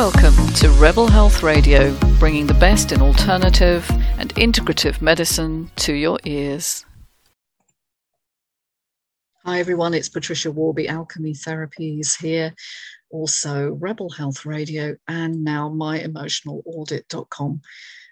[0.00, 6.18] Welcome to Rebel Health Radio, bringing the best in alternative and integrative medicine to your
[6.24, 6.86] ears.
[9.44, 9.92] Hi, everyone.
[9.92, 12.54] It's Patricia Worby, Alchemy Therapies here,
[13.10, 17.60] also Rebel Health Radio, and now myemotionalaudit.com,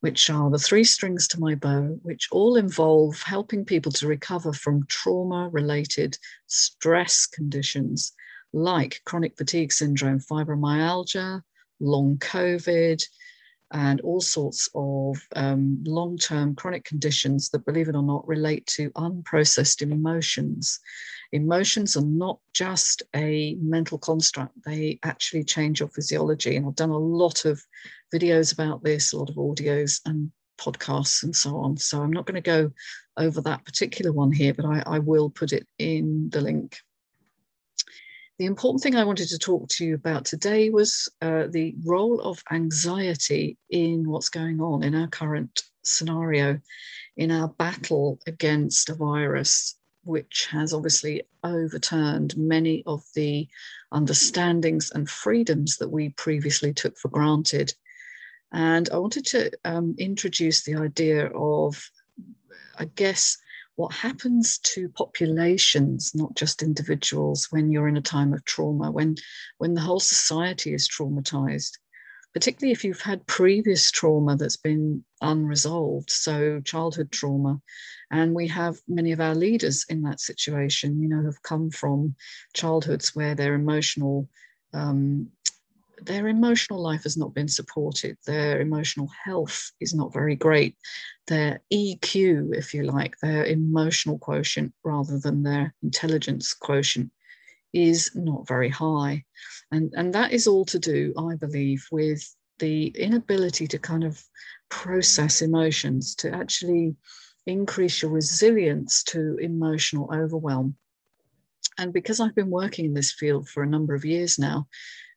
[0.00, 4.52] which are the three strings to my bow, which all involve helping people to recover
[4.52, 8.12] from trauma related stress conditions
[8.52, 11.42] like chronic fatigue syndrome, fibromyalgia,
[11.80, 13.02] long COVID,
[13.72, 18.66] and all sorts of um, long term chronic conditions that, believe it or not, relate
[18.66, 20.80] to unprocessed emotions.
[21.32, 26.56] Emotions are not just a mental construct, they actually change your physiology.
[26.56, 27.62] And I've done a lot of
[28.12, 31.76] videos about this, a lot of audios and podcasts and so on.
[31.76, 32.72] So I'm not going to go
[33.16, 36.76] over that particular one here, but I, I will put it in the link
[38.40, 42.22] the important thing I wanted to talk to you about today was uh, the role
[42.22, 46.58] of anxiety in what's going on in our current scenario,
[47.18, 53.46] in our battle against a virus, which has obviously overturned many of the
[53.92, 57.74] understandings and freedoms that we previously took for granted.
[58.52, 61.90] And I wanted to um, introduce the idea of,
[62.78, 63.36] I guess,
[63.80, 69.16] what happens to populations, not just individuals, when you're in a time of trauma, when,
[69.56, 71.78] when the whole society is traumatized,
[72.34, 77.58] particularly if you've had previous trauma that's been unresolved, so childhood trauma.
[78.10, 82.16] And we have many of our leaders in that situation, you know, have come from
[82.52, 84.28] childhoods where their emotional
[84.74, 85.30] um,
[86.06, 88.16] their emotional life has not been supported.
[88.26, 90.76] Their emotional health is not very great.
[91.26, 97.10] Their EQ, if you like, their emotional quotient rather than their intelligence quotient
[97.72, 99.24] is not very high.
[99.70, 102.22] And, and that is all to do, I believe, with
[102.58, 104.22] the inability to kind of
[104.68, 106.96] process emotions, to actually
[107.46, 110.76] increase your resilience to emotional overwhelm.
[111.78, 114.68] And because I've been working in this field for a number of years now,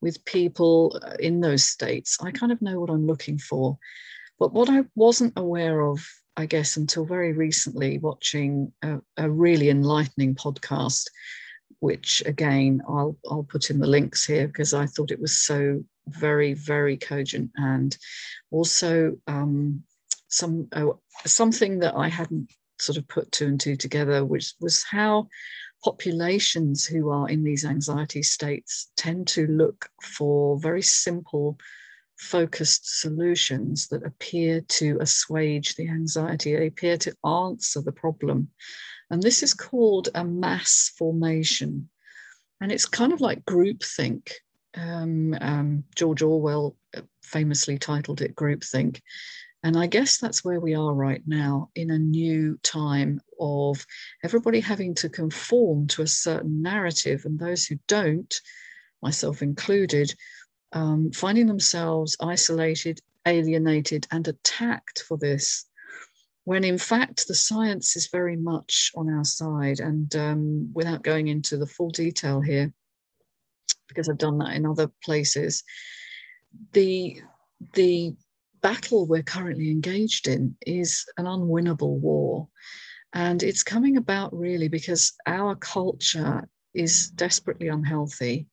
[0.00, 3.78] with people uh, in those states, I kind of know what I'm looking for.
[4.38, 9.68] But what I wasn't aware of, I guess, until very recently, watching a, a really
[9.68, 11.06] enlightening podcast,
[11.80, 15.84] which again I'll I'll put in the links here because I thought it was so
[16.08, 17.96] very very cogent and
[18.50, 19.82] also um,
[20.28, 20.86] some uh,
[21.26, 25.28] something that I hadn't sort of put two and two together, which was how
[25.84, 31.58] populations who are in these anxiety states tend to look for very simple,
[32.16, 38.48] focused solutions that appear to assuage the anxiety, they appear to answer the problem.
[39.10, 41.88] And this is called a mass formation.
[42.60, 44.32] And it's kind of like groupthink.
[44.74, 46.76] Um, um, George Orwell
[47.22, 49.00] famously titled it groupthink.
[49.62, 53.84] And I guess that's where we are right now in a new time of
[54.22, 58.32] everybody having to conform to a certain narrative, and those who don't,
[59.02, 60.14] myself included,
[60.72, 65.64] um, finding themselves isolated, alienated, and attacked for this.
[66.44, 69.80] When in fact, the science is very much on our side.
[69.80, 72.72] And um, without going into the full detail here,
[73.88, 75.64] because I've done that in other places,
[76.72, 77.20] the
[77.74, 78.14] the
[78.60, 82.48] battle we're currently engaged in is an unwinnable war.
[83.12, 88.46] And it's coming about really because our culture is desperately unhealthy.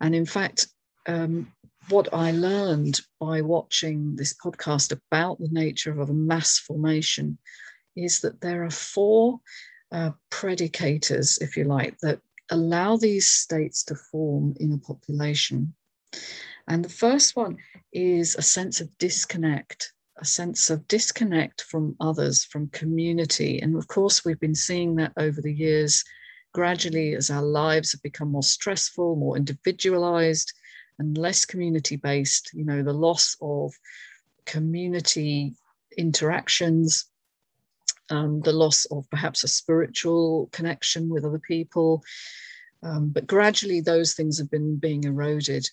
[0.00, 0.68] And in fact,
[1.06, 1.52] um,
[1.88, 7.38] what I learned by watching this podcast about the nature of a mass formation
[7.96, 9.40] is that there are four
[9.92, 15.74] uh, predicators, if you like, that allow these states to form in a population.
[16.70, 17.56] And the first one
[17.92, 23.60] is a sense of disconnect, a sense of disconnect from others, from community.
[23.60, 26.04] And of course, we've been seeing that over the years
[26.52, 30.52] gradually as our lives have become more stressful, more individualized,
[31.00, 32.50] and less community based.
[32.54, 33.72] You know, the loss of
[34.46, 35.54] community
[35.98, 37.06] interactions,
[38.10, 42.04] um, the loss of perhaps a spiritual connection with other people.
[42.84, 45.68] Um, but gradually, those things have been being eroded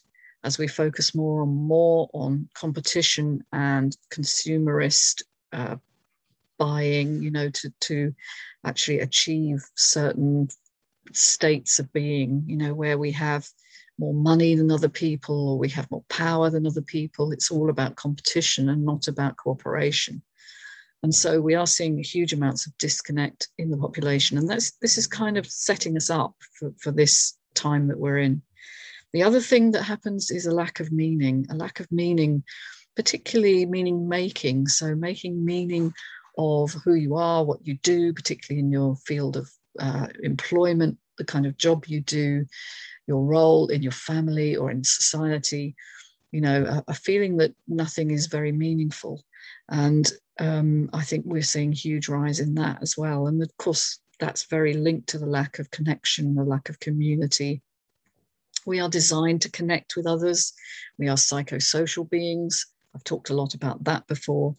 [0.47, 5.21] as we focus more and more on competition and consumerist
[5.51, 5.75] uh,
[6.57, 8.15] buying, you know, to, to
[8.65, 10.47] actually achieve certain
[11.11, 13.45] states of being, you know, where we have
[13.99, 17.33] more money than other people or we have more power than other people.
[17.33, 20.21] It's all about competition and not about cooperation.
[21.03, 24.38] And so we are seeing huge amounts of disconnect in the population.
[24.38, 28.19] And that's this is kind of setting us up for, for this time that we're
[28.19, 28.41] in.
[29.13, 32.44] The other thing that happens is a lack of meaning, a lack of meaning,
[32.95, 34.68] particularly meaning making.
[34.68, 35.94] So, making meaning
[36.38, 39.50] of who you are, what you do, particularly in your field of
[39.80, 42.45] uh, employment, the kind of job you do,
[43.07, 45.75] your role in your family or in society,
[46.31, 49.24] you know, a, a feeling that nothing is very meaningful.
[49.69, 53.27] And um, I think we're seeing huge rise in that as well.
[53.27, 57.62] And of course, that's very linked to the lack of connection, the lack of community.
[58.67, 60.53] We are designed to connect with others.
[60.99, 62.67] We are psychosocial beings.
[62.93, 64.55] I've talked a lot about that before.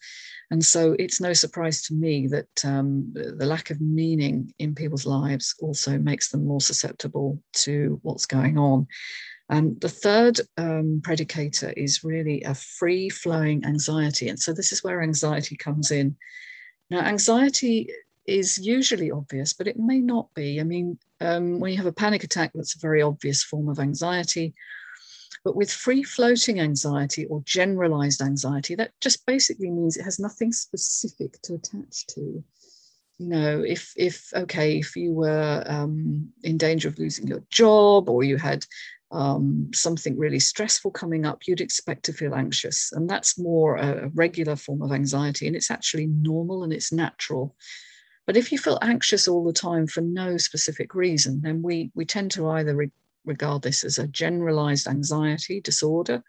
[0.50, 5.04] And so it's no surprise to me that um, the lack of meaning in people's
[5.04, 8.86] lives also makes them more susceptible to what's going on.
[9.50, 14.28] And the third um, predicator is really a free flowing anxiety.
[14.30, 16.16] And so this is where anxiety comes in.
[16.90, 17.90] Now, anxiety
[18.28, 20.60] is usually obvious, but it may not be.
[20.60, 23.78] I mean, um, when you have a panic attack, that's a very obvious form of
[23.78, 24.54] anxiety.
[25.44, 30.52] But with free floating anxiety or generalized anxiety, that just basically means it has nothing
[30.52, 32.44] specific to attach to.
[33.18, 38.08] You know, if if okay, if you were um, in danger of losing your job
[38.08, 38.64] or you had
[39.10, 44.04] um, something really stressful coming up, you'd expect to feel anxious, and that's more a,
[44.04, 47.56] a regular form of anxiety, and it's actually normal and it's natural.
[48.28, 52.04] But if you feel anxious all the time for no specific reason, then we we
[52.04, 52.90] tend to either re-
[53.24, 56.22] regard this as a generalized anxiety disorder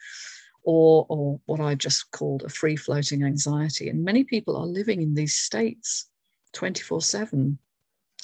[0.63, 3.89] or, or what I just called a free floating anxiety.
[3.89, 6.07] And many people are living in these states
[6.53, 7.59] 24 7.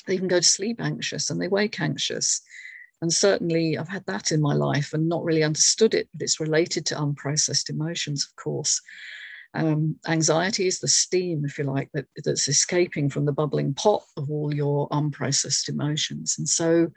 [0.07, 2.41] They even go to sleep anxious and they wake anxious.
[3.01, 6.39] And certainly I've had that in my life and not really understood it, but it's
[6.39, 8.81] related to unprocessed emotions, of course.
[9.55, 14.03] Um, anxiety is the steam, if you like, that, that's escaping from the bubbling pot
[14.17, 16.35] of all your unprocessed emotions.
[16.37, 16.91] And so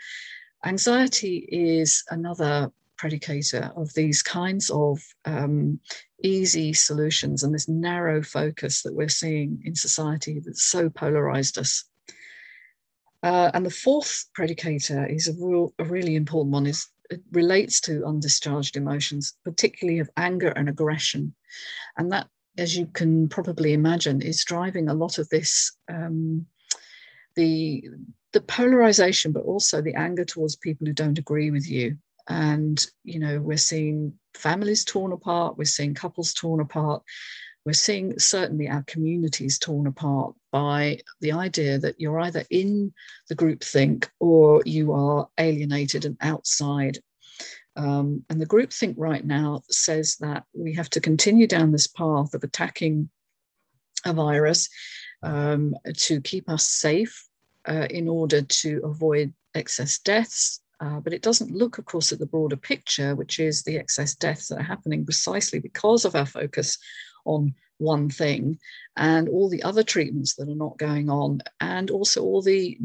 [0.64, 5.78] Anxiety is another predicator of these kinds of um,
[6.25, 11.84] easy solutions and this narrow focus that we're seeing in society that's so polarized us.
[13.22, 17.81] Uh, and the fourth predicator is a, real, a really important one is it relates
[17.81, 21.34] to undischarged emotions, particularly of anger and aggression.
[21.96, 26.47] And that, as you can probably imagine, is driving a lot of this um,
[27.37, 27.85] the
[28.33, 31.97] the polarization, but also the anger towards people who don't agree with you.
[32.29, 37.03] And, you know, we're seeing families torn apart, we're seeing couples torn apart,
[37.65, 42.93] we're seeing certainly our communities torn apart by the idea that you're either in
[43.29, 46.99] the group think or you are alienated and outside.
[47.78, 51.86] Um, and the group think right now says that we have to continue down this
[51.86, 53.08] path of attacking
[54.04, 54.69] a virus
[55.22, 57.26] um, to keep us safe
[57.69, 60.60] uh, in order to avoid excess deaths.
[60.80, 64.14] Uh, but it doesn't look, of course, at the broader picture, which is the excess
[64.14, 66.78] deaths that are happening precisely because of our focus
[67.25, 68.58] on one thing
[68.96, 72.76] and all the other treatments that are not going on and also all the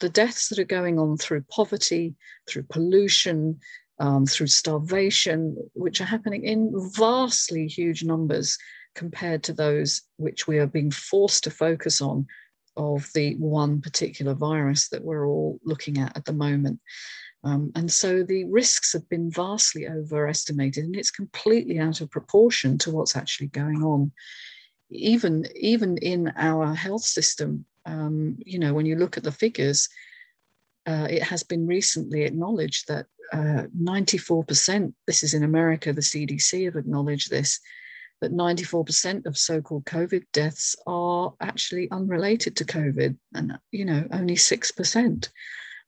[0.00, 2.14] the deaths that are going on through poverty
[2.46, 3.58] through pollution
[4.02, 8.58] um, through starvation which are happening in vastly huge numbers
[8.96, 12.26] compared to those which we are being forced to focus on
[12.76, 16.80] of the one particular virus that we're all looking at at the moment.
[17.44, 22.78] Um, and so the risks have been vastly overestimated, and it's completely out of proportion
[22.78, 24.10] to what's actually going on.
[24.90, 29.88] Even, even in our health system, um, you know, when you look at the figures,
[30.86, 36.64] uh, it has been recently acknowledged that uh, 94%, this is in America, the CDC
[36.66, 37.60] have acknowledged this,
[38.20, 44.36] that 94% of so-called COVID deaths are actually unrelated to COVID, and you know only
[44.36, 45.30] six percent.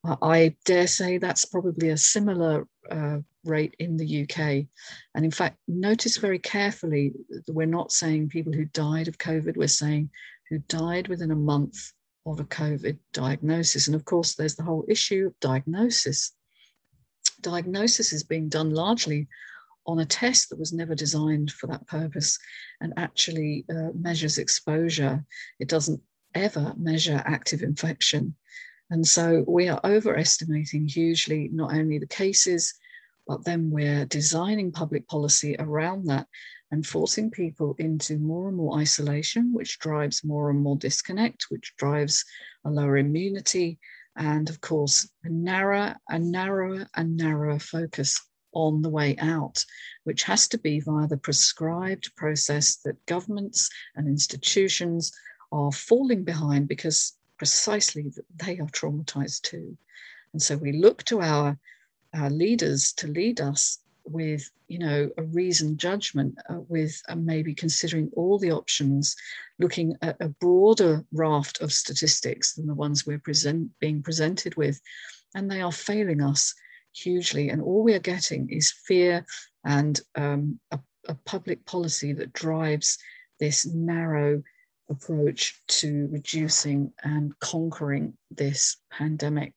[0.05, 4.67] I dare say that's probably a similar uh, rate in the UK.
[5.15, 9.57] And in fact, notice very carefully that we're not saying people who died of COVID,
[9.57, 10.11] we're saying
[10.51, 11.93] who died within a month
[12.27, 13.87] of a COVID diagnosis.
[13.87, 16.33] And of course, there's the whole issue of diagnosis.
[17.41, 19.29] Diagnosis is being done largely
[19.87, 22.39] on a test that was never designed for that purpose
[22.81, 25.25] and actually uh, measures exposure.
[25.61, 26.01] It doesn't
[26.35, 28.35] ever measure active infection.
[28.91, 32.75] And so we are overestimating hugely not only the cases,
[33.27, 36.27] but then we're designing public policy around that
[36.75, 41.73] and forcing people into more and more isolation, which drives more and more disconnect, which
[41.77, 42.25] drives
[42.65, 43.79] a lower immunity,
[44.17, 48.21] and of course, a narrower and narrower and narrower focus
[48.55, 49.65] on the way out,
[50.03, 55.13] which has to be via the prescribed process that governments and institutions
[55.53, 58.13] are falling behind because precisely
[58.45, 59.79] they are traumatized too.
[60.33, 61.57] And so we look to our
[62.15, 67.55] our leaders to lead us with you know a reasoned judgment uh, with uh, maybe
[67.55, 69.17] considering all the options
[69.59, 74.81] looking at a broader raft of statistics than the ones we're present, being presented with.
[75.35, 76.55] And they are failing us
[76.93, 77.51] hugely.
[77.51, 79.25] And all we are getting is fear
[79.65, 82.99] and um, a, a public policy that drives
[83.41, 84.43] this narrow
[84.91, 89.55] approach to reducing and conquering this pandemic.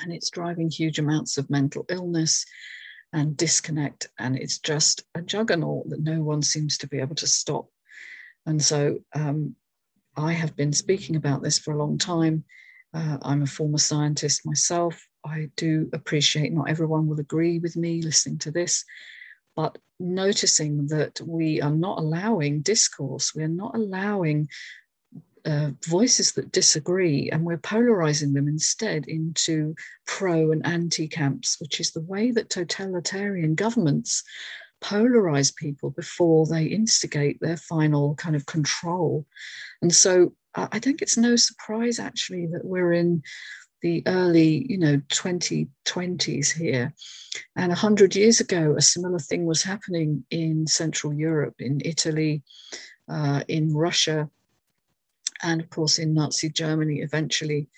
[0.00, 2.44] And it's driving huge amounts of mental illness
[3.12, 4.08] and disconnect.
[4.18, 7.66] And it's just a juggernaut that no one seems to be able to stop.
[8.46, 9.56] And so um,
[10.16, 12.44] I have been speaking about this for a long time.
[12.92, 15.06] Uh, I'm a former scientist myself.
[15.24, 18.84] I do appreciate not everyone will agree with me listening to this,
[19.54, 24.48] but noticing that we are not allowing discourse, we're not allowing
[25.44, 29.74] uh, voices that disagree, and we're polarizing them instead into
[30.06, 34.22] pro and anti camps, which is the way that totalitarian governments
[34.80, 39.26] polarize people before they instigate their final kind of control.
[39.82, 43.22] And so I think it's no surprise actually that we're in
[43.82, 46.92] the early, you know, 2020s here.
[47.56, 52.42] And 100 years ago, a similar thing was happening in Central Europe, in Italy,
[53.08, 54.28] uh, in Russia,
[55.42, 57.68] and of course in Nazi Germany eventually,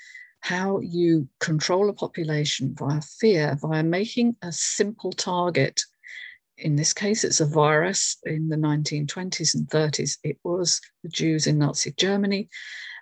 [0.41, 5.81] how you control a population via fear, via making a simple target.
[6.59, 8.17] In this case, it's a virus.
[8.25, 12.49] In the 1920s and 30s, it was the Jews in Nazi Germany.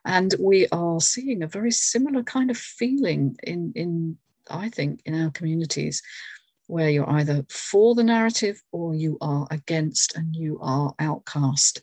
[0.05, 4.19] And we are seeing a very similar kind of feeling in, in
[4.51, 6.03] I think, in our communities
[6.67, 11.83] where you're either for the narrative or you are against and you are outcast.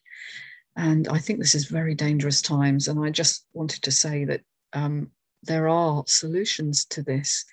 [0.78, 2.88] And I think this is very dangerous times.
[2.88, 4.42] And I just wanted to say that
[4.74, 5.10] um,
[5.44, 7.46] there are solutions to this,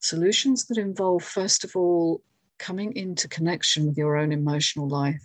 [0.00, 2.22] solutions that involve, first of all,
[2.58, 5.24] coming into connection with your own emotional life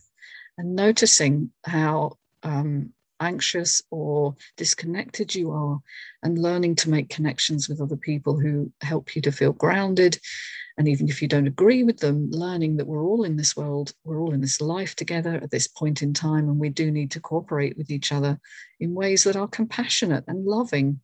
[0.57, 5.79] and noticing how um, anxious or disconnected you are,
[6.21, 10.19] and learning to make connections with other people who help you to feel grounded
[10.77, 13.93] and even if you don't agree with them, learning that we're all in this world,
[14.03, 17.09] we're all in this life together at this point in time, and we do need
[17.11, 18.39] to cooperate with each other
[18.79, 20.99] in ways that are compassionate and loving.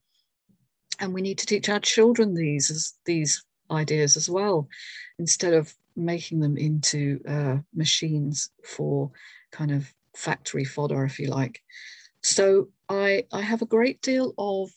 [1.00, 4.70] And we need to teach our children these these ideas as well,
[5.18, 9.12] instead of making them into uh, machines for
[9.52, 11.60] kind of factory fodder, if you like.
[12.22, 14.72] So I I have a great deal of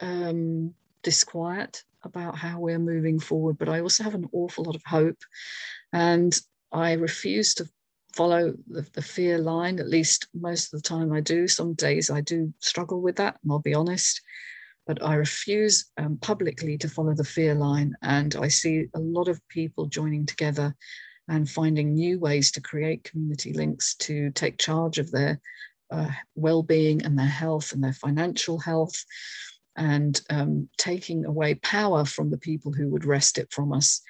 [0.00, 4.82] um, disquiet about how we're moving forward, but I also have an awful lot of
[4.84, 5.18] hope.
[5.92, 6.38] And
[6.72, 7.68] I refuse to
[8.14, 11.48] follow the, the, fear line, at least most of the time I do.
[11.48, 14.20] Some days I do struggle with that, and I'll be honest.
[14.86, 17.94] But I refuse um, publicly to follow the fear line.
[18.02, 20.74] And I see a lot of people joining together
[21.28, 25.40] and finding new ways to create community links to take charge of their
[25.90, 29.04] uh, well being and their health and their financial health
[29.76, 34.02] and um, taking away power from the people who would wrest it from us.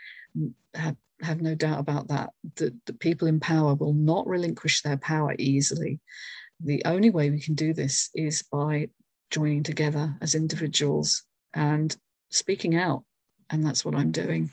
[0.75, 2.31] Have, have no doubt about that.
[2.57, 6.01] The, the people in power will not relinquish their power easily.
[6.61, 8.89] The only way we can do this is by
[9.31, 11.23] joining together as individuals
[11.55, 11.95] and
[12.31, 13.05] speaking out.
[13.51, 14.51] And that's what I'm doing.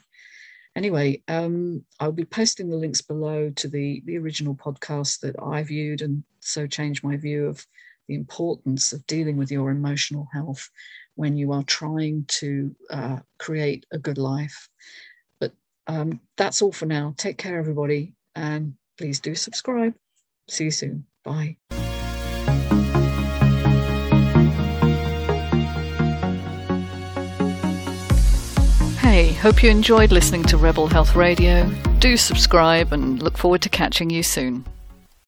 [0.75, 5.63] Anyway, um, I'll be posting the links below to the, the original podcast that I
[5.63, 7.65] viewed and so changed my view of
[8.09, 10.69] the importance of dealing with your emotional health
[11.13, 14.67] when you are trying to uh, create a good life.
[15.39, 15.53] But
[15.85, 17.13] um, that's all for now.
[17.17, 19.93] Take care, everybody, and please do subscribe.
[20.49, 21.05] See you soon.
[21.23, 21.57] Bye.
[28.99, 31.69] Hey, hope you enjoyed listening to Rebel Health Radio.
[31.99, 34.65] Do subscribe and look forward to catching you soon.